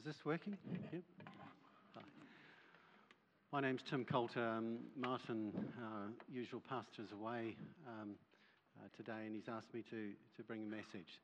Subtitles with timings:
[0.00, 0.56] Is this working?
[0.94, 1.02] Yep.
[3.52, 4.42] My name's Tim Coulter.
[4.42, 7.54] Um, Martin, uh, usual pastor's away
[7.86, 8.12] um,
[8.78, 11.20] uh, today, and he's asked me to, to bring a message.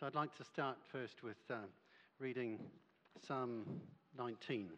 [0.00, 1.58] So I'd like to start first with uh,
[2.18, 2.58] reading
[3.28, 3.64] Psalm
[4.18, 4.70] 19.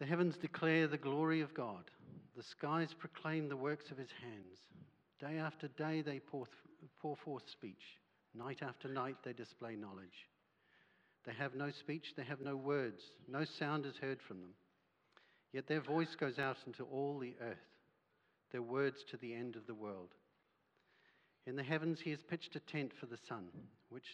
[0.00, 1.92] The heavens declare the glory of God,
[2.36, 4.58] the skies proclaim the works of his hands.
[5.20, 6.48] Day after day they pour,
[7.00, 8.00] pour forth speech.
[8.34, 10.28] Night after night they display knowledge.
[11.24, 14.54] They have no speech, they have no words, no sound is heard from them.
[15.52, 17.56] Yet their voice goes out into all the earth,
[18.50, 20.10] their words to the end of the world.
[21.46, 23.46] In the heavens he has pitched a tent for the sun,
[23.88, 24.08] which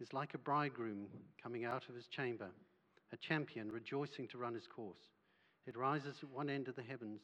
[0.00, 1.06] is like a bridegroom
[1.42, 2.50] coming out of his chamber,
[3.12, 5.10] a champion rejoicing to run his course.
[5.66, 7.20] It rises at one end of the heavens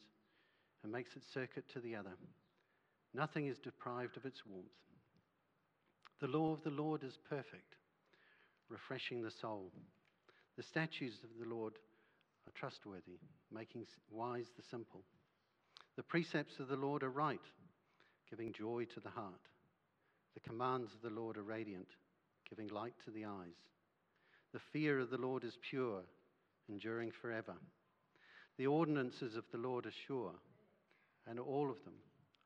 [0.83, 2.15] and makes its circuit to the other.
[3.13, 4.69] Nothing is deprived of its warmth.
[6.19, 7.75] The law of the Lord is perfect,
[8.67, 9.71] refreshing the soul.
[10.57, 11.73] The statutes of the Lord
[12.45, 13.19] are trustworthy,
[13.51, 15.03] making wise the simple.
[15.95, 17.39] The precepts of the Lord are right,
[18.29, 19.47] giving joy to the heart.
[20.33, 21.87] The commands of the Lord are radiant,
[22.49, 23.55] giving light to the eyes.
[24.51, 26.01] The fear of the Lord is pure,
[26.67, 27.55] enduring forever.
[28.57, 30.33] The ordinances of the Lord are sure,
[31.27, 31.95] and all of them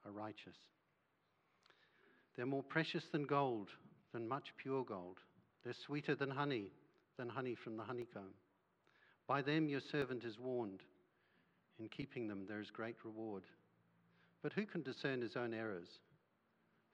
[0.05, 0.57] are righteous.
[2.35, 3.69] They're more precious than gold,
[4.11, 5.17] than much pure gold.
[5.63, 6.71] They're sweeter than honey,
[7.17, 8.33] than honey from the honeycomb.
[9.27, 10.81] By them your servant is warned.
[11.79, 13.43] In keeping them there is great reward.
[14.41, 15.87] But who can discern his own errors?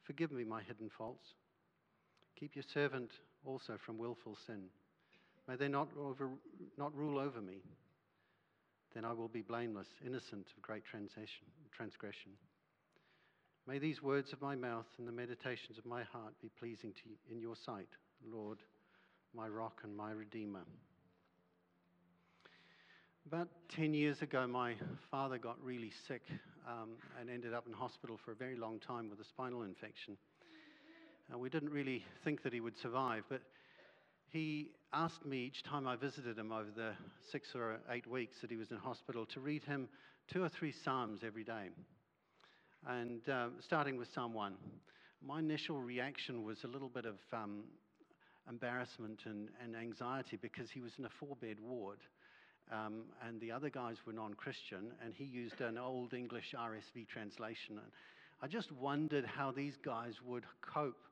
[0.04, 1.34] Forgive me my hidden faults.
[2.40, 3.12] Keep your servant
[3.46, 4.64] also from willful sin.
[5.48, 6.30] May they not, over,
[6.78, 7.58] not rule over me.
[8.94, 12.32] Then I will be blameless, innocent of great transgression.
[13.70, 17.00] May these words of my mouth and the meditations of my heart be pleasing to
[17.08, 17.90] you in your sight,
[18.28, 18.58] Lord,
[19.36, 20.62] my rock and my redeemer.
[23.28, 24.74] About 10 years ago, my
[25.12, 26.24] father got really sick
[26.68, 30.18] um, and ended up in hospital for a very long time with a spinal infection.
[31.32, 33.42] Uh, we didn't really think that he would survive, but
[34.30, 36.94] he asked me each time I visited him over the
[37.32, 39.88] six or eight weeks that he was in hospital to read him
[40.28, 41.70] two or three Psalms every day
[42.88, 44.54] and uh, starting with 1.
[45.26, 47.64] My initial reaction was a little bit of um,
[48.50, 52.00] embarrassment and, and, anxiety because he was in a four bed ward.
[52.72, 57.08] Um, and the other guys were non Christian, and he used an old English RSV
[57.08, 57.80] translation.
[57.80, 57.92] And
[58.42, 61.04] I just wondered how these guys would cope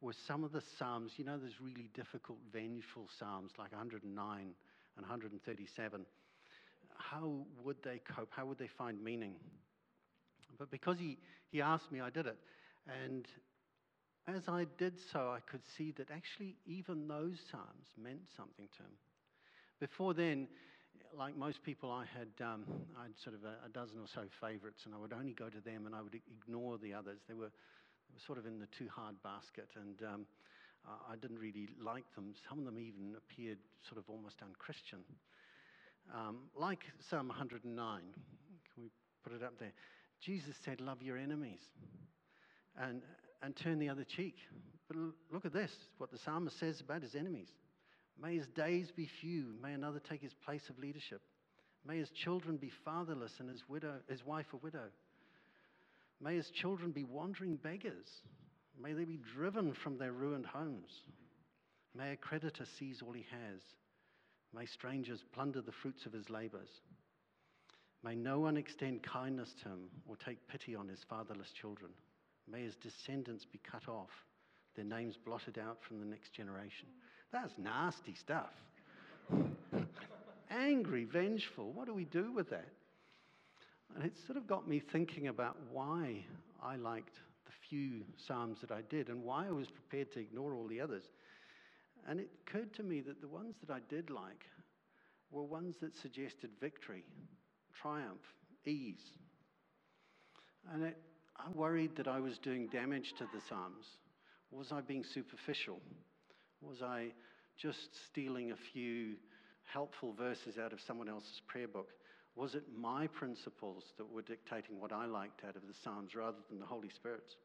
[0.00, 1.12] with some of the Psalms.
[1.16, 4.10] You know, there's really difficult, vengeful Psalms like 109
[4.42, 4.54] and
[4.96, 6.06] 137.
[6.96, 8.28] How would they cope?
[8.30, 9.34] How would they find meaning?
[10.58, 11.18] But because he,
[11.50, 12.38] he asked me, I did it.
[12.86, 13.26] And
[14.26, 18.82] as I did so, I could see that actually even those Psalms meant something to
[18.82, 18.92] him.
[19.80, 20.48] Before then,
[21.16, 22.64] like most people, I had um,
[22.98, 25.48] I had sort of a, a, dozen or so favorites, and I would only go
[25.48, 27.18] to them, and I would ignore the others.
[27.28, 27.50] They were,
[28.08, 30.26] they were sort of in the too hard basket, and um,
[30.86, 32.34] I didn't really like them.
[32.48, 35.00] Some of them even appeared sort of almost unchristian,
[36.14, 37.68] um, like Psalm 109.
[37.76, 38.90] Can we
[39.22, 39.72] put it up there?
[40.24, 41.60] Jesus said, Love your enemies
[42.80, 43.02] and,
[43.42, 44.36] and turn the other cheek.
[44.88, 44.96] But
[45.32, 47.48] look at this what the psalmist says about his enemies.
[48.20, 49.54] May his days be few.
[49.62, 51.20] May another take his place of leadership.
[51.86, 54.88] May his children be fatherless and his, widow, his wife a widow.
[56.20, 58.08] May his children be wandering beggars.
[58.80, 61.02] May they be driven from their ruined homes.
[61.94, 63.60] May a creditor seize all he has.
[64.54, 66.70] May strangers plunder the fruits of his labors.
[68.04, 71.90] May no one extend kindness to him or take pity on his fatherless children.
[72.50, 74.10] May his descendants be cut off,
[74.76, 76.86] their names blotted out from the next generation.
[77.32, 78.50] That's nasty stuff.
[80.50, 81.72] Angry, vengeful.
[81.72, 82.68] What do we do with that?
[83.94, 86.24] And it sort of got me thinking about why
[86.62, 87.14] I liked
[87.46, 90.80] the few Psalms that I did and why I was prepared to ignore all the
[90.80, 91.04] others.
[92.06, 94.44] And it occurred to me that the ones that I did like
[95.30, 97.04] were ones that suggested victory
[97.80, 98.22] triumph,
[98.66, 99.02] ease.
[100.72, 100.96] And it,
[101.36, 103.86] I worried that I was doing damage to the Psalms.
[104.50, 105.80] Was I being superficial?
[106.60, 107.12] Was I
[107.56, 109.14] just stealing a few
[109.64, 111.88] helpful verses out of someone else's prayer book?
[112.36, 116.38] Was it my principles that were dictating what I liked out of the Psalms rather
[116.48, 117.36] than the Holy Spirit's?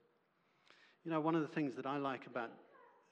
[1.04, 2.52] You know, one of the things that I like about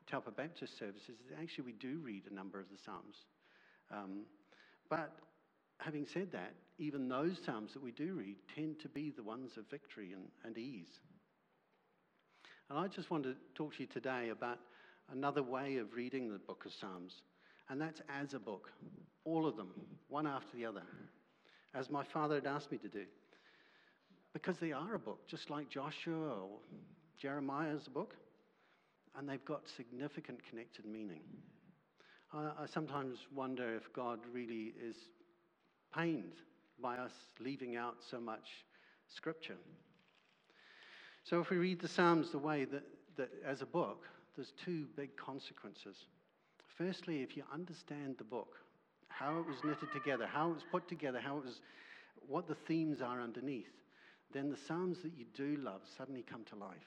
[0.09, 3.15] Taupo Baptist services is actually we do read a number of the Psalms.
[3.91, 4.23] Um,
[4.89, 5.13] but
[5.79, 9.57] having said that, even those Psalms that we do read tend to be the ones
[9.57, 11.00] of victory and, and ease.
[12.69, 14.59] And I just want to talk to you today about
[15.12, 17.21] another way of reading the book of Psalms,
[17.69, 18.69] and that's as a book,
[19.24, 19.69] all of them,
[20.09, 20.83] one after the other,
[21.74, 23.06] as my father had asked me to do.
[24.33, 26.59] Because they are a book, just like Joshua or
[27.18, 28.15] Jeremiah is a book,
[29.18, 31.21] and they've got significant connected meaning.
[32.33, 34.95] I, I sometimes wonder if God really is
[35.95, 36.33] pained
[36.81, 38.65] by us leaving out so much
[39.07, 39.57] scripture.
[41.23, 42.83] So, if we read the Psalms the way that,
[43.17, 44.05] that as a book,
[44.35, 45.97] there's two big consequences.
[46.77, 48.55] Firstly, if you understand the book,
[49.07, 51.61] how it was knitted together, how it was put together, how it was,
[52.27, 53.65] what the themes are underneath,
[54.33, 56.77] then the Psalms that you do love suddenly come to life.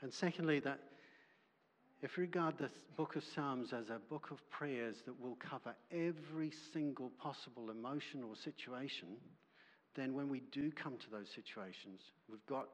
[0.00, 0.80] And secondly, that
[2.02, 5.72] if you regard the book of Psalms as a book of prayers that will cover
[5.92, 9.08] every single possible emotion or situation,
[9.94, 12.66] then when we do come to those situations, we've got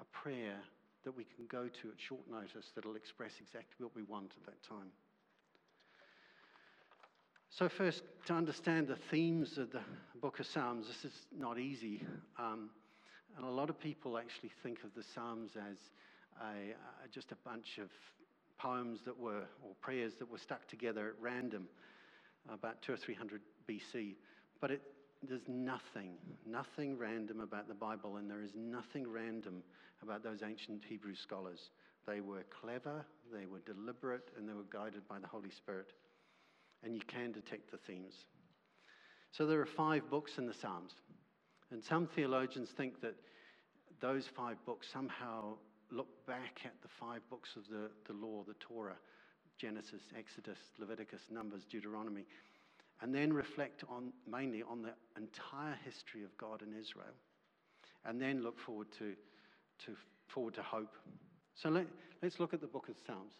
[0.00, 0.56] a prayer
[1.04, 4.46] that we can go to at short notice that'll express exactly what we want at
[4.46, 4.90] that time.
[7.50, 9.82] So, first, to understand the themes of the
[10.20, 12.02] book of Psalms, this is not easy.
[12.36, 12.70] Um,
[13.36, 15.76] and a lot of people actually think of the Psalms as
[16.40, 17.90] a, uh, just a bunch of
[18.62, 21.66] poems that were, or prayers that were stuck together at random
[22.52, 24.14] about two or three hundred BC.
[24.60, 24.82] But it,
[25.28, 26.12] there's nothing,
[26.46, 29.62] nothing random about the Bible, and there is nothing random
[30.02, 31.70] about those ancient Hebrew scholars.
[32.06, 35.92] They were clever, they were deliberate, and they were guided by the Holy Spirit.
[36.84, 38.14] And you can detect the themes.
[39.30, 40.92] So there are five books in the Psalms.
[41.70, 43.14] And some theologians think that
[44.00, 45.54] those five books somehow
[45.92, 48.96] look back at the five books of the, the law, the Torah
[49.58, 52.24] Genesis, Exodus, Leviticus, Numbers, Deuteronomy,
[53.00, 57.14] and then reflect on mainly on the entire history of God in Israel,
[58.04, 59.14] and then look forward to,
[59.84, 59.96] to
[60.28, 60.94] forward to hope.
[61.54, 61.86] So let,
[62.22, 63.34] let's look at the book of Psalms.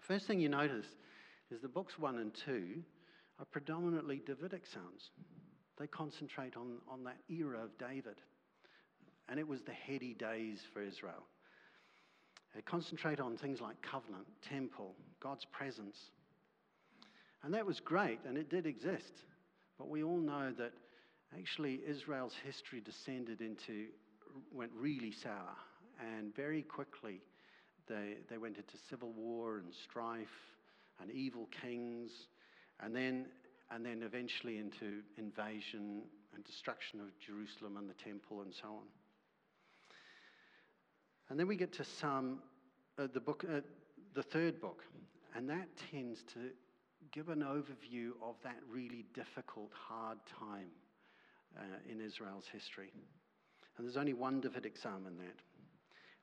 [0.00, 0.86] First thing you notice
[1.50, 2.82] is the books one and two
[3.38, 5.10] are predominantly Davidic psalms.
[5.78, 8.16] They concentrate on, on that era of David.
[9.32, 11.24] And it was the heady days for Israel.
[12.54, 15.96] They concentrate on things like covenant, temple, God's presence.
[17.42, 19.24] And that was great, and it did exist.
[19.78, 20.74] But we all know that
[21.34, 23.86] actually Israel's history descended into,
[24.52, 25.56] went really sour.
[25.98, 27.22] And very quickly,
[27.88, 30.28] they, they went into civil war and strife
[31.00, 32.10] and evil kings,
[32.80, 33.24] and then,
[33.70, 36.02] and then eventually into invasion
[36.34, 39.01] and destruction of Jerusalem and the temple and so on.
[41.32, 42.40] And then we get to Psalm,
[42.98, 43.62] uh, the book, uh,
[44.12, 44.84] the third book,
[45.34, 46.50] and that tends to
[47.10, 50.68] give an overview of that really difficult, hard time
[51.56, 52.92] uh, in Israel's history.
[53.78, 55.40] And there's only one Davidic psalm in that.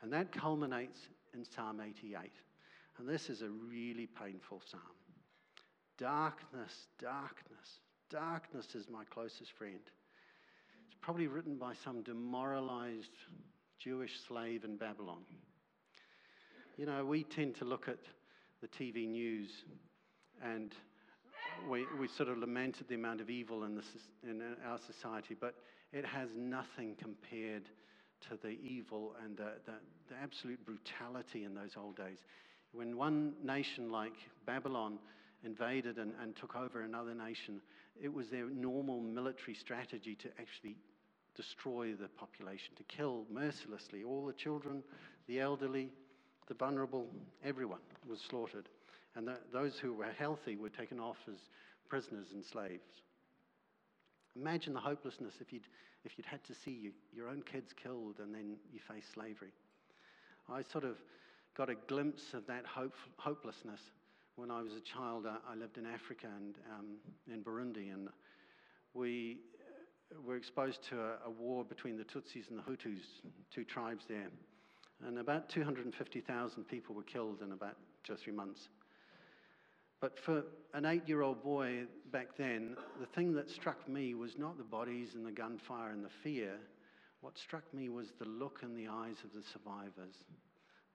[0.03, 1.00] And that culminates
[1.33, 2.29] in Psalm 88.
[3.00, 4.81] And this is a really painful psalm.
[5.97, 7.79] Darkness, darkness,
[8.11, 9.81] darkness is my closest friend.
[10.85, 13.17] It's probably written by some demoralized
[13.80, 15.22] Jewish slave in Babylon.
[16.78, 18.00] You know, we tend to look at
[18.62, 19.50] the TV news
[20.44, 20.74] and
[21.70, 23.84] we, we sort of lamented the amount of evil in, the,
[24.24, 25.56] in our society, but
[25.92, 27.64] it has nothing compared
[28.30, 29.74] to the evil and the, the,
[30.09, 32.19] the absolute brutality in those old days.
[32.71, 34.14] When one nation like
[34.45, 35.00] Babylon
[35.44, 37.62] invaded and, and took over another nation,
[38.02, 40.76] it was their normal military strategy to actually
[41.36, 44.83] destroy the population, to kill mercilessly all the children,
[45.28, 45.90] the elderly,
[46.48, 47.07] the vulnerable,
[47.44, 48.68] everyone was slaughtered.
[49.16, 51.40] And the, those who were healthy were taken off as
[51.88, 53.02] prisoners and slaves.
[54.36, 55.68] Imagine the hopelessness if you'd,
[56.06, 59.52] if you'd had to see you, your own kids killed and then you face slavery.
[60.52, 60.98] I sort of
[61.56, 63.81] got a glimpse of that hope, hopelessness
[64.36, 65.26] when I was a child.
[65.28, 66.86] I, I lived in Africa and um,
[67.31, 68.07] in Burundi, and
[68.94, 69.40] we
[70.30, 73.30] were exposed to a, a, war between the Tutsis and the Hutus, mm-hmm.
[73.52, 74.30] two tribes there.
[75.04, 78.69] And about 250,000 people were killed in about two or three months.
[80.00, 80.44] But for
[80.76, 84.64] an eight year old boy back then, the thing that struck me was not the
[84.64, 86.57] bodies and the gunfire and the fear.
[87.21, 90.16] What struck me was the look in the eyes of the survivors.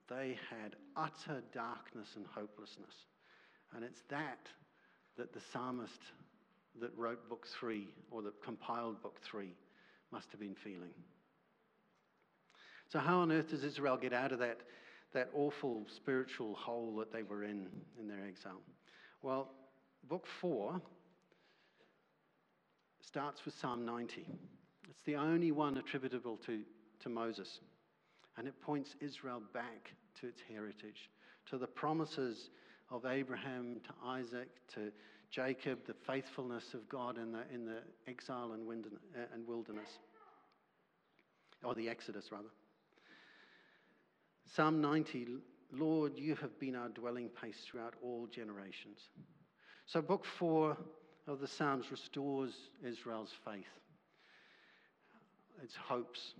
[0.09, 2.95] They had utter darkness and hopelessness.
[3.75, 4.47] And it's that
[5.17, 5.99] that the psalmist
[6.81, 9.53] that wrote book three or that compiled book three
[10.11, 10.93] must have been feeling.
[12.87, 14.59] So, how on earth does Israel get out of that,
[15.13, 17.67] that awful spiritual hole that they were in
[17.99, 18.61] in their exile?
[19.21, 19.49] Well,
[20.07, 20.81] book four
[23.01, 24.25] starts with Psalm 90.
[24.89, 26.61] It's the only one attributable to,
[27.01, 27.59] to Moses.
[28.37, 31.09] And it points Israel back to its heritage,
[31.49, 32.49] to the promises
[32.91, 34.91] of Abraham, to Isaac, to
[35.29, 39.89] Jacob, the faithfulness of God in the, in the exile and uh, and wilderness,
[41.63, 42.49] or the Exodus, rather.
[44.45, 45.27] Psalm 90
[45.71, 48.99] Lord, you have been our dwelling place throughout all generations.
[49.85, 50.77] So, book four
[51.27, 52.53] of the Psalms restores
[52.83, 53.65] Israel's faith,
[55.63, 56.33] its hopes.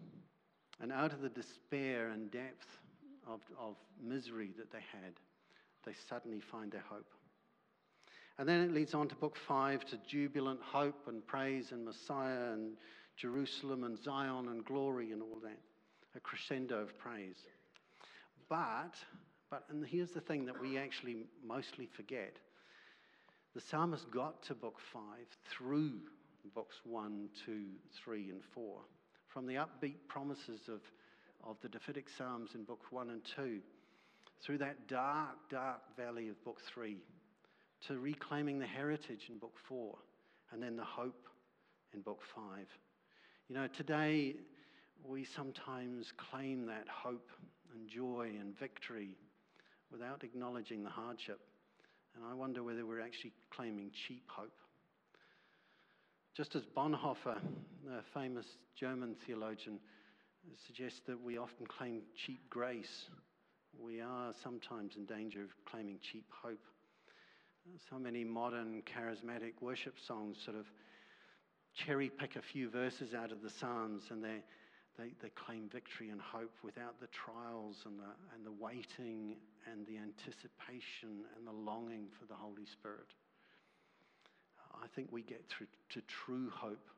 [0.81, 2.67] And out of the despair and depth
[3.27, 5.13] of, of misery that they had,
[5.85, 7.07] they suddenly find their hope.
[8.37, 12.51] And then it leads on to book five to jubilant hope and praise and Messiah
[12.51, 12.73] and
[13.15, 15.59] Jerusalem and Zion and glory and all that.
[16.15, 17.37] A crescendo of praise.
[18.49, 18.95] But,
[19.49, 22.37] but, and here's the thing that we actually mostly forget
[23.53, 25.93] the psalmist got to book five through
[26.53, 27.67] books one, two,
[28.03, 28.81] three, and four.
[29.27, 30.81] From the upbeat promises of,
[31.43, 33.59] of the Davidic Psalms in book one and two,
[34.41, 36.97] through that dark, dark valley of book three,
[37.87, 39.95] to reclaiming the heritage in book four,
[40.51, 41.25] and then the hope
[41.93, 42.67] in book five.
[43.47, 44.35] You know, today
[45.03, 47.29] we sometimes claim that hope
[47.73, 49.17] and joy and victory
[49.91, 51.39] without acknowledging the hardship.
[52.15, 54.57] And I wonder whether we're actually claiming cheap hope.
[56.35, 57.37] Just as Bonhoeffer,
[57.85, 59.79] the famous German theologian,
[60.67, 63.05] suggests that we often claim cheap grace,
[63.79, 66.63] we are sometimes in danger of claiming cheap hope.
[67.89, 70.65] So many modern charismatic worship songs sort of
[71.73, 74.43] cherry pick a few verses out of the Psalms and they,
[74.97, 79.37] they, they claim victory and hope without the trials and the, and the waiting
[79.71, 83.07] and the anticipation and the longing for the Holy Spirit.
[84.81, 86.89] I think we get through to true hope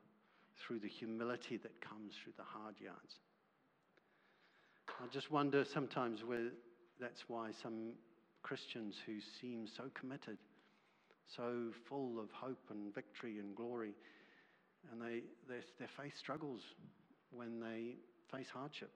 [0.58, 3.20] through the humility that comes through the hard yards.
[5.00, 6.50] I just wonder sometimes where
[7.00, 7.94] that's why some
[8.42, 10.38] Christians who seem so committed,
[11.36, 13.94] so full of hope and victory and glory,
[14.90, 16.62] and they, their, their faith struggles
[17.30, 17.96] when they
[18.34, 18.90] face hardship.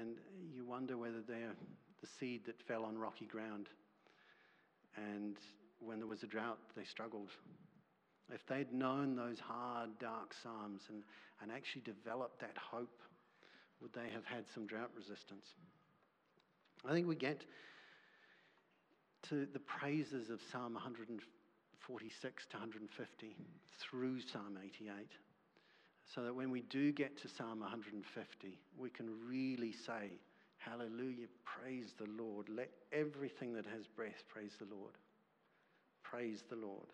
[0.00, 0.16] And
[0.54, 1.54] you wonder whether they're
[2.00, 3.68] the seed that fell on rocky ground.
[4.96, 5.36] And
[5.78, 7.30] when there was a drought, they struggled.
[8.32, 11.02] If they'd known those hard, dark Psalms and,
[11.42, 13.00] and actually developed that hope,
[13.80, 15.46] would they have had some drought resistance?
[16.88, 17.44] I think we get
[19.28, 23.36] to the praises of Psalm 146 to 150
[23.80, 24.94] through Psalm 88
[26.14, 30.10] so that when we do get to Psalm 150, we can really say,
[30.58, 32.48] Hallelujah, praise the Lord.
[32.50, 34.92] Let everything that has breath praise the Lord.
[36.02, 36.88] Praise the Lord.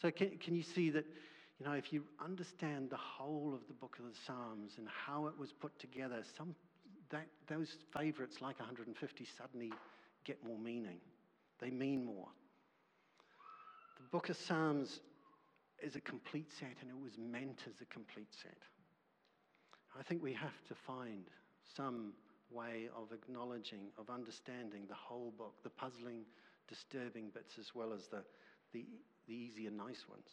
[0.00, 1.04] So, can, can you see that,
[1.58, 5.26] you know, if you understand the whole of the book of the Psalms and how
[5.26, 6.54] it was put together, some,
[7.10, 9.72] that, those favorites, like 150, suddenly
[10.24, 11.00] get more meaning.
[11.60, 12.28] They mean more.
[13.96, 15.00] The book of Psalms
[15.82, 18.58] is a complete set, and it was meant as a complete set.
[19.98, 21.24] I think we have to find
[21.76, 22.12] some
[22.50, 26.24] way of acknowledging, of understanding the whole book, the puzzling,
[26.68, 28.22] disturbing bits as well as the,
[28.72, 28.84] the,
[29.26, 30.28] the easy and nice ones.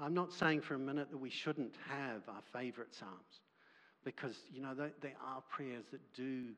[0.00, 3.40] I'm not saying for a minute that we shouldn't have our favorite Psalms,
[4.04, 6.48] because, you know, they, they are prayers that do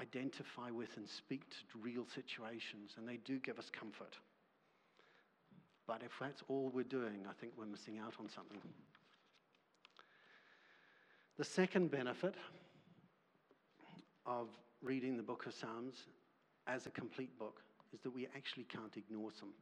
[0.00, 4.16] identify with and speak to real situations, and they do give us comfort.
[5.86, 8.60] But if that's all we're doing, I think we're missing out on something.
[11.38, 12.34] The second benefit
[14.26, 14.48] of
[14.82, 15.94] reading the book of Psalms
[16.66, 17.62] as a complete book
[17.92, 19.54] is that we actually can't ignore them.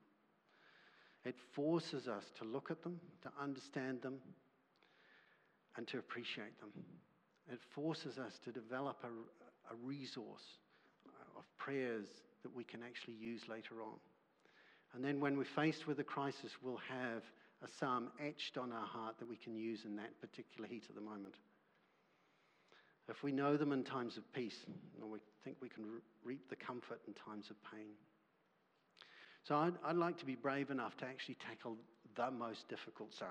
[1.24, 4.14] It forces us to look at them, to understand them,
[5.76, 6.70] and to appreciate them.
[7.52, 9.08] It forces us to develop a,
[9.70, 10.58] a resource
[11.08, 12.06] uh, of prayers
[12.42, 13.98] that we can actually use later on.
[14.94, 17.22] And then when we're faced with a crisis, we'll have
[17.62, 20.94] a psalm etched on our heart that we can use in that particular heat of
[20.94, 21.34] the moment.
[23.08, 24.64] If we know them in times of peace,
[24.98, 25.84] then we think we can
[26.24, 27.94] reap the comfort in times of pain.
[29.44, 31.76] So I'd, I'd like to be brave enough to actually tackle
[32.16, 33.30] the most difficult psalm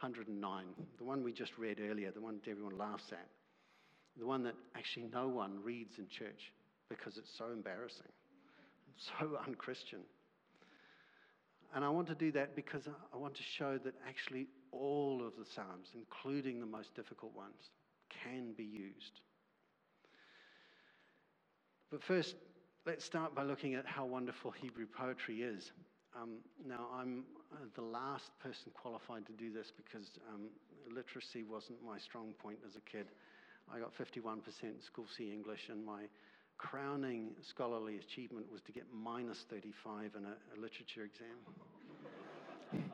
[0.00, 0.64] 109,
[0.96, 3.28] the one we just read earlier, the one that everyone laughs at,
[4.18, 6.52] the one that actually no one reads in church
[6.88, 8.12] because it's so embarrassing,
[8.96, 10.00] so unchristian.
[11.74, 15.34] And I want to do that because I want to show that actually all of
[15.38, 17.70] the Psalms, including the most difficult ones,
[18.24, 19.20] can be used.
[21.90, 22.36] But first,
[22.86, 25.72] let's start by looking at how wonderful Hebrew poetry is.
[26.20, 30.48] Um, now, I'm uh, the last person qualified to do this because um,
[30.94, 33.06] literacy wasn't my strong point as a kid.
[33.74, 34.40] I got 51%
[34.84, 36.04] school C English, and my
[36.56, 41.38] crowning scholarly achievement was to get minus 35 in a, a literature exam.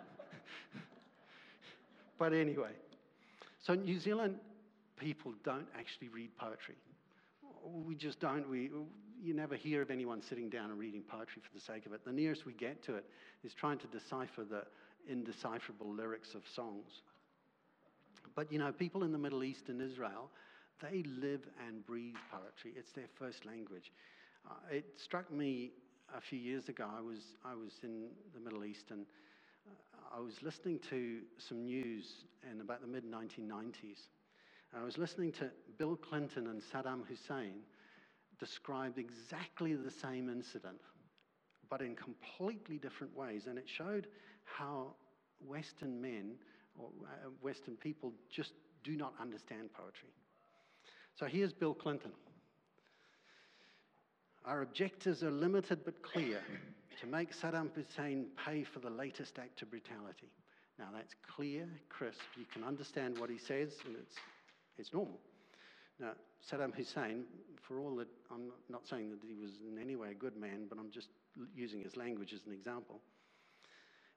[2.19, 2.73] but anyway,
[3.63, 4.37] so New Zealand
[4.97, 6.77] people don't actually read poetry.
[7.87, 8.49] We just don't.
[8.49, 8.71] We,
[9.23, 12.05] you never hear of anyone sitting down and reading poetry for the sake of it.
[12.05, 13.05] The nearest we get to it
[13.43, 14.65] is trying to decipher the
[15.09, 17.03] indecipherable lyrics of songs.
[18.35, 20.31] But you know, people in the Middle East and Israel,
[20.81, 22.73] they live and breathe poetry.
[22.77, 23.93] It's their first language.
[24.49, 25.73] Uh, it struck me
[26.17, 26.87] a few years ago.
[26.97, 29.07] I was I was in the Middle East and
[29.67, 34.09] uh, I was listening to some news in about the mid 1990s.
[34.77, 37.61] I was listening to Bill Clinton and Saddam Hussein
[38.41, 40.81] describe exactly the same incident,
[41.71, 44.09] but in completely different ways, and it showed
[44.45, 44.95] how
[45.47, 46.35] Western men
[46.77, 48.53] or uh, Western people just
[48.83, 50.11] do not understand poetry.
[51.19, 52.11] So here's Bill Clinton.
[54.45, 56.41] Our objectives are limited but clear
[57.01, 60.29] to make Saddam Hussein pay for the latest act of brutality.
[60.79, 62.21] Now that's clear, crisp.
[62.37, 64.17] You can understand what he says, and it's,
[64.77, 65.21] it's normal.
[66.01, 66.13] Now,
[66.51, 67.25] Saddam Hussein,
[67.63, 70.67] for all that, I'm not saying that he was in any way a good man,
[70.69, 71.09] but I'm just
[71.55, 73.01] using his language as an example.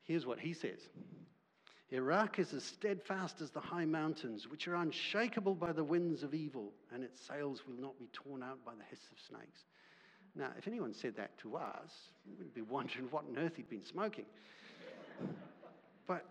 [0.03, 0.79] Here's what he says
[1.91, 6.33] Iraq is as steadfast as the high mountains, which are unshakable by the winds of
[6.33, 9.63] evil, and its sails will not be torn out by the hiss of snakes.
[10.35, 13.85] Now, if anyone said that to us, we'd be wondering what on earth he'd been
[13.85, 14.25] smoking.
[16.07, 16.25] but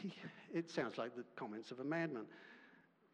[0.00, 0.14] he,
[0.54, 2.26] it sounds like the comments of a madman.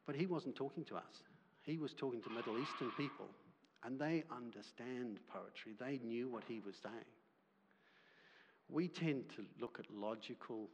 [0.07, 1.23] But he wasn't talking to us.
[1.63, 3.27] He was talking to Middle Eastern people,
[3.83, 5.73] and they understand poetry.
[5.79, 6.95] They knew what he was saying.
[8.69, 10.69] We tend to look at logical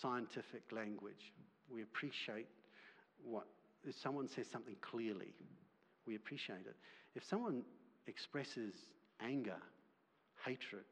[0.00, 1.32] scientific language.
[1.72, 2.48] We appreciate
[3.22, 3.46] what,
[3.84, 5.34] if someone says something clearly,
[6.06, 6.76] we appreciate it.
[7.14, 7.62] If someone
[8.06, 8.74] expresses
[9.20, 9.56] anger,
[10.44, 10.84] hatred,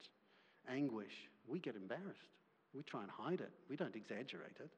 [0.69, 2.29] anguish, we get embarrassed.
[2.75, 4.71] We try and hide it, we don't exaggerate it.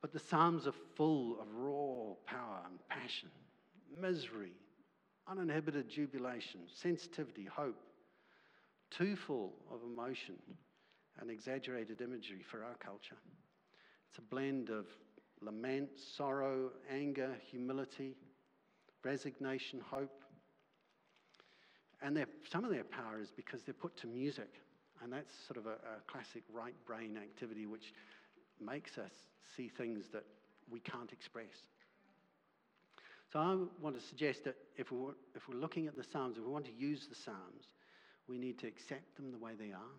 [0.00, 3.28] But the Psalms are full of raw power and passion,
[4.00, 4.52] misery,
[5.28, 7.80] uninhibited jubilation, sensitivity, hope,
[8.90, 10.36] too full of emotion
[11.20, 13.16] and exaggerated imagery for our culture.
[14.08, 14.86] It's a blend of
[15.40, 18.16] lament, sorrow, anger, humility,
[19.04, 20.22] resignation, hope.
[22.02, 24.48] And some of their power is because they're put to music.
[25.02, 27.92] And that's sort of a, a classic right brain activity which
[28.60, 29.12] makes us
[29.56, 30.24] see things that
[30.70, 31.64] we can't express.
[33.32, 36.44] So I want to suggest that if we're, if we're looking at the Psalms, if
[36.44, 37.64] we want to use the Psalms,
[38.28, 39.96] we need to accept them the way they are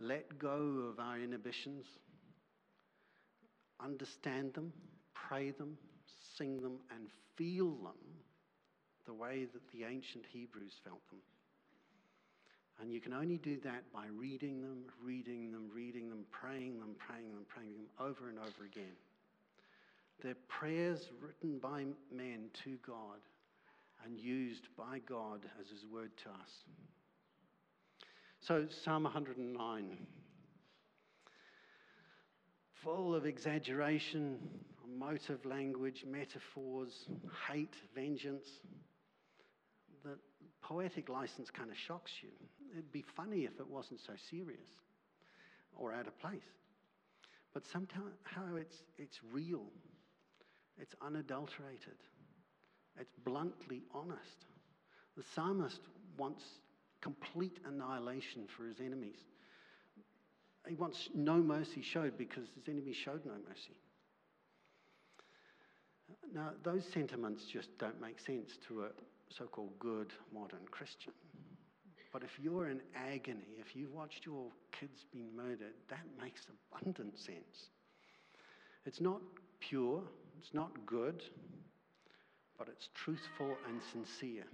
[0.00, 1.84] let go of our inhibitions,
[3.78, 4.72] understand them,
[5.14, 5.76] pray them,
[6.36, 7.98] sing them, and feel them
[9.06, 11.20] the way that the ancient Hebrews felt them.
[12.80, 16.94] And you can only do that by reading them, reading them, reading them, praying them,
[16.98, 18.96] praying them, praying them over and over again.
[20.22, 21.84] They're prayers written by
[22.14, 23.20] men to God
[24.04, 26.64] and used by God as His word to us.
[28.46, 29.98] So, Psalm 109,
[32.82, 34.38] full of exaggeration,
[34.98, 37.06] motive language, metaphors,
[37.46, 38.46] hate, vengeance.
[40.02, 40.16] The
[40.62, 42.30] poetic license kind of shocks you.
[42.72, 44.68] It'd be funny if it wasn't so serious
[45.76, 46.40] or out of place.
[47.52, 49.66] But somehow it's, it's real,
[50.78, 51.98] it's unadulterated,
[52.98, 54.46] it's bluntly honest.
[55.14, 55.80] The psalmist
[56.16, 56.44] wants
[57.00, 59.18] complete annihilation for his enemies.
[60.68, 63.76] He wants no mercy showed because his enemies showed no mercy.
[66.34, 68.88] Now, those sentiments just don't make sense to a
[69.30, 71.12] so called good modern Christian.
[72.12, 77.18] But if you're in agony, if you've watched your kids being murdered, that makes abundant
[77.18, 77.70] sense.
[78.84, 79.20] It's not
[79.60, 80.02] pure,
[80.38, 81.22] it's not good,
[82.58, 84.44] but it's truthful and sincere.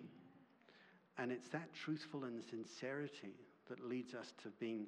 [1.19, 3.35] And it's that truthful and sincerity
[3.69, 4.87] that leads us to being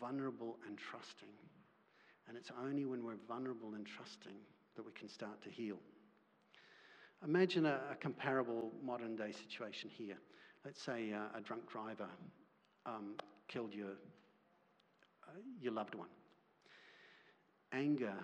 [0.00, 1.28] vulnerable and trusting.
[2.28, 4.36] And it's only when we're vulnerable and trusting
[4.76, 5.78] that we can start to heal.
[7.24, 10.16] Imagine a, a comparable modern day situation here.
[10.64, 12.08] Let's say a drunk driver
[12.86, 13.14] um,
[13.48, 13.90] killed your,
[15.26, 16.08] uh, your loved one.
[17.72, 18.14] Anger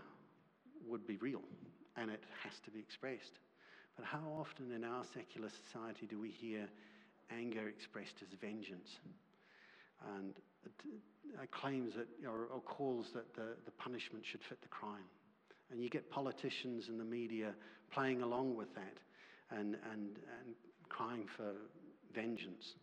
[0.87, 1.43] would be real
[1.97, 3.39] and it has to be expressed.
[3.97, 6.69] But how often in our secular society do we hear
[7.37, 8.99] anger expressed as vengeance.
[10.17, 10.35] And
[11.37, 15.09] uh, claims that, or, or calls that the, the punishment should fit the crime.
[15.71, 17.55] And you get politicians and the media
[17.91, 18.99] playing along with that.
[19.51, 20.55] and, and, and
[20.89, 21.53] crying for
[22.15, 22.75] vengeance.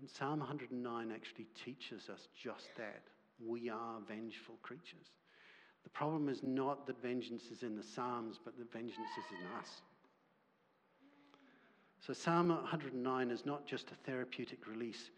[0.00, 3.02] And Psalm 109 actually teaches us just that.
[3.44, 5.12] We are vengeful creatures.
[5.84, 9.58] The problem is not that vengeance is in the Psalms, but that vengeance is in
[9.58, 9.82] us.
[12.06, 15.10] So, Psalm 109 is not just a therapeutic release,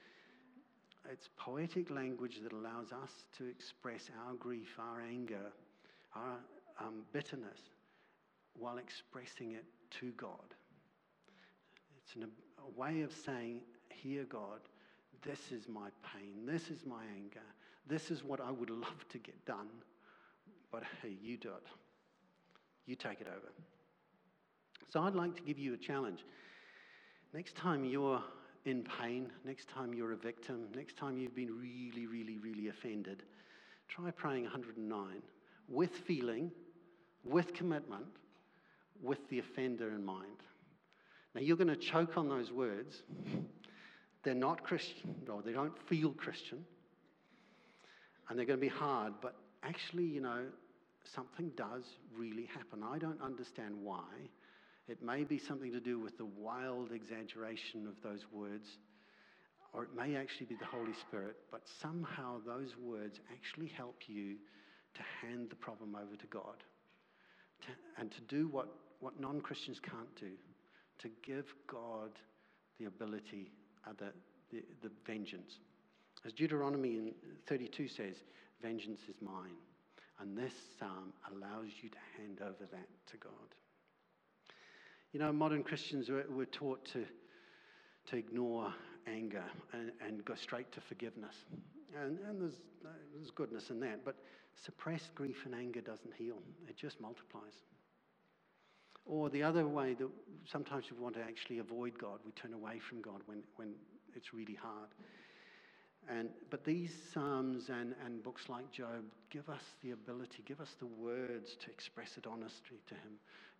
[1.13, 5.53] it's poetic language that allows us to express our grief, our anger,
[6.17, 6.39] our
[6.81, 7.59] um, bitterness,
[8.55, 9.67] while expressing it
[10.01, 10.55] to God.
[11.99, 12.27] It's an,
[12.59, 14.61] a way of saying, Here, God,
[15.21, 17.45] this is my pain, this is my anger,
[17.87, 19.69] this is what I would love to get done,
[20.73, 21.67] but hey, you do it.
[22.87, 23.53] You take it over.
[24.91, 26.25] So I'd like to give you a challenge.
[27.35, 28.23] Next time you're
[28.65, 33.23] in pain, next time you're a victim, next time you've been really, really, really offended,
[33.89, 35.23] try praying 109
[35.69, 36.51] with feeling,
[37.25, 38.07] with commitment,
[39.03, 40.43] with the offender in mind.
[41.35, 43.03] Now you're going to choke on those words.
[44.25, 46.65] They're not Christian, or they don't feel Christian,
[48.29, 50.47] and they're going to be hard, but actually, you know,
[51.15, 51.85] something does
[52.17, 52.83] really happen.
[52.83, 54.05] I don't understand why.
[54.89, 58.67] It may be something to do with the wild exaggeration of those words,
[59.73, 64.37] or it may actually be the Holy Spirit, but somehow those words actually help you
[64.95, 66.65] to hand the problem over to God
[67.63, 67.69] to,
[68.01, 68.69] and to do what,
[69.01, 70.31] what non Christians can't do
[71.01, 72.11] to give God
[72.79, 73.53] the ability,
[73.87, 74.13] uh, the,
[74.51, 75.59] the, the vengeance.
[76.25, 77.13] As Deuteronomy
[77.47, 78.17] 32 says,
[78.63, 79.57] vengeance is mine.
[80.21, 83.55] And this psalm allows you to hand over that to God.
[85.13, 87.05] You know, modern Christians were, were taught to,
[88.07, 88.73] to ignore
[89.07, 91.35] anger and, and go straight to forgiveness.
[91.99, 92.61] And, and there's,
[93.15, 94.05] there's goodness in that.
[94.05, 94.17] But
[94.63, 96.37] suppressed grief and anger doesn't heal,
[96.69, 97.55] it just multiplies.
[99.07, 100.09] Or the other way that
[100.45, 103.73] sometimes we want to actually avoid God, we turn away from God when, when
[104.15, 104.91] it's really hard.
[106.09, 110.75] And, but these Psalms and, and books like Job give us the ability, give us
[110.79, 113.13] the words to express it honestly to Him.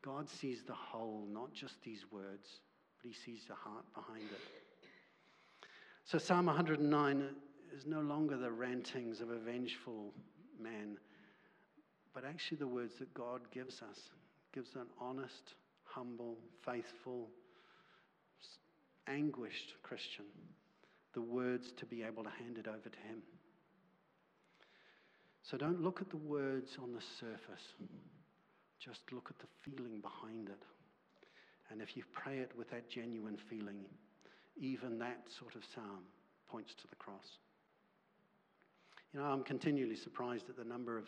[0.03, 2.61] God sees the whole, not just these words,
[3.03, 4.41] but He sees the heart behind it.
[6.05, 7.29] So Psalm 109
[7.77, 10.15] is no longer the rantings of a vengeful
[10.59, 10.97] man,
[12.15, 14.01] but actually the words that God gives us,
[14.55, 17.29] gives an honest, humble, faithful,
[19.07, 20.25] anguished Christian
[21.19, 23.23] the words to be able to hand it over to Him.
[25.43, 27.67] So don't look at the words on the surface,
[28.79, 30.63] just look at the feeling behind it.
[31.71, 33.81] And if you pray it with that genuine feeling,
[34.61, 36.05] even that sort of psalm
[36.49, 37.27] points to the cross.
[39.13, 41.07] You know, I'm continually surprised at the number of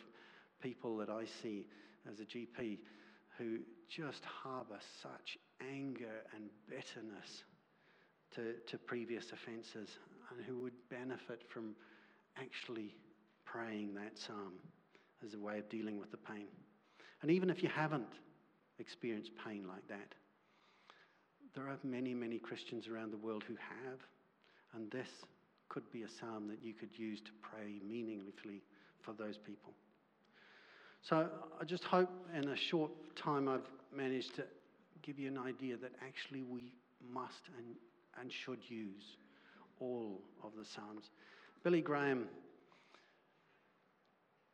[0.61, 1.67] people that I see
[2.11, 2.79] as a GP
[3.37, 7.43] who just harbor such anger and bitterness
[8.35, 9.89] to, to previous offences
[10.29, 11.75] and who would benefit from
[12.37, 12.95] actually
[13.45, 14.53] praying that psalm
[15.25, 16.47] as a way of dealing with the pain.
[17.21, 18.07] And even if you haven't
[18.79, 20.15] experienced pain like that,
[21.53, 23.99] there are many, many Christians around the world who have,
[24.73, 25.07] and this
[25.69, 28.61] could be a psalm that you could use to pray meaningfully
[29.01, 29.73] for those people.
[31.01, 31.27] So
[31.59, 34.43] I just hope in a short time I've managed to
[35.01, 36.71] give you an idea that actually we
[37.11, 37.75] must and
[38.19, 39.17] and should use
[39.79, 41.09] all of the Psalms.
[41.63, 42.27] Billy Graham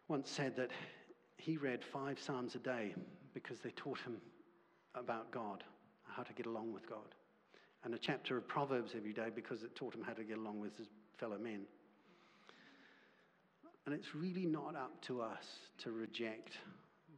[0.08, 0.72] once said that
[1.38, 2.94] he read five Psalms a day
[3.34, 4.18] because they taught him
[4.96, 5.64] about God,
[6.04, 7.16] how to get along with God,
[7.84, 10.60] and a chapter of Proverbs every day because it taught him how to get along
[10.60, 11.62] with his fellow men.
[13.86, 15.46] And it's really not up to us
[15.84, 16.58] to reject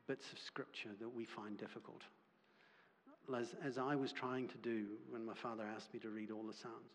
[0.07, 2.01] bits of scripture that we find difficult
[3.35, 6.43] as, as I was trying to do when my father asked me to read all
[6.43, 6.91] the Psalms.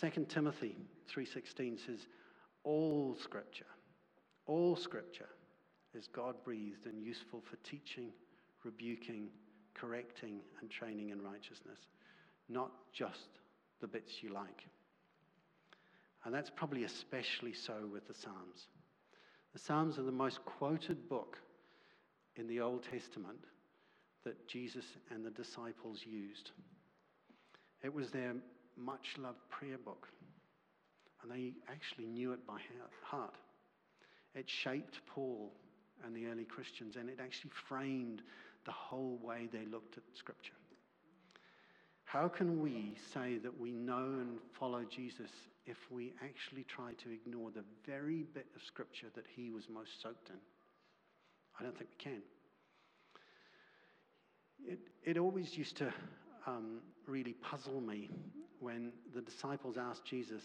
[0.00, 0.76] 2 Timothy
[1.08, 2.06] 3:16 says,
[2.64, 3.66] "All scripture,
[4.46, 5.28] all scripture
[5.94, 8.12] is God-breathed and useful for teaching,
[8.64, 9.30] rebuking,
[9.74, 11.80] correcting, and training in righteousness,
[12.48, 13.40] not just
[13.80, 14.66] the bits you like."
[16.24, 18.68] And that's probably especially so with the Psalms.
[19.52, 21.38] The Psalms are the most quoted book
[22.36, 23.44] in the Old Testament
[24.24, 26.50] that Jesus and the disciples used.
[27.82, 28.34] It was their
[28.76, 30.08] much loved prayer book,
[31.22, 32.58] and they actually knew it by
[33.02, 33.34] heart.
[34.34, 35.52] It shaped Paul
[36.04, 38.22] and the early Christians, and it actually framed
[38.64, 40.52] the whole way they looked at Scripture.
[42.04, 45.30] How can we say that we know and follow Jesus
[45.66, 50.02] if we actually try to ignore the very bit of Scripture that he was most
[50.02, 50.36] soaked in?
[51.58, 52.22] I don't think we can.
[54.66, 55.92] It, it always used to
[56.46, 58.10] um, really puzzle me
[58.60, 60.42] when the disciples asked Jesus,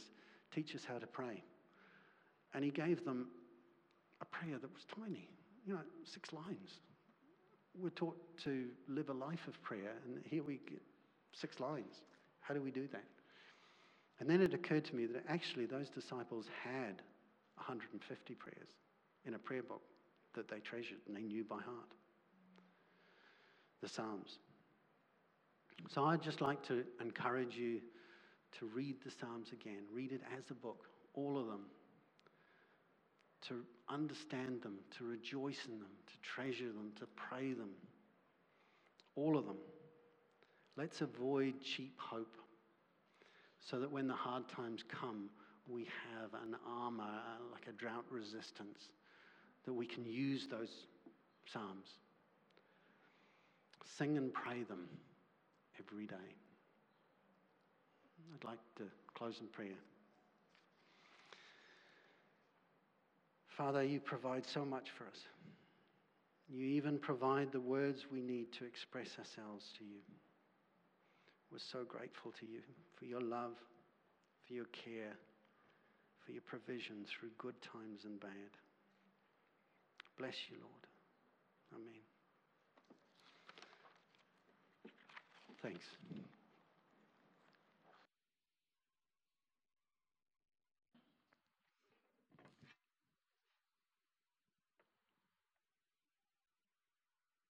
[0.54, 1.44] Teach us how to pray.
[2.54, 3.28] And he gave them
[4.22, 5.30] a prayer that was tiny,
[5.66, 6.80] you know, six lines.
[7.78, 10.82] We're taught to live a life of prayer, and here we get
[11.34, 12.02] six lines.
[12.40, 13.04] How do we do that?
[14.20, 17.02] And then it occurred to me that actually those disciples had
[17.56, 18.70] 150 prayers
[19.26, 19.82] in a prayer book
[20.34, 21.94] that they treasured and they knew by heart
[23.82, 24.40] the Psalms.
[25.90, 27.80] So I'd just like to encourage you
[28.60, 29.84] to read the Psalms again.
[29.94, 31.66] Read it as a book, all of them.
[33.50, 37.70] To understand them, to rejoice in them, to treasure them, to pray them.
[39.16, 39.58] All of them.
[40.76, 42.36] Let's avoid cheap hope
[43.60, 45.30] so that when the hard times come,
[45.68, 48.90] we have an armor, uh, like a drought resistance,
[49.66, 50.86] that we can use those
[51.46, 51.88] Psalms.
[53.98, 54.88] Sing and pray them
[55.80, 56.16] every day.
[58.36, 58.84] I'd like to
[59.16, 59.80] close in prayer.
[63.58, 65.20] Father, you provide so much for us.
[66.48, 70.00] You even provide the words we need to express ourselves to you.
[71.52, 72.62] We're so grateful to you
[72.98, 73.56] for your love,
[74.46, 75.16] for your care,
[76.26, 78.52] for your provision through good times and bad.
[80.18, 80.88] Bless you, Lord.
[81.74, 82.07] Amen.
[85.62, 85.86] Thanks.